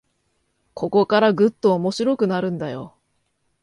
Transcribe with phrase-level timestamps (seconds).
[0.73, 2.95] ここからぐっと面白くなるんだよ